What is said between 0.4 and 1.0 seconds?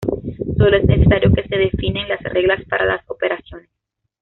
Sólo es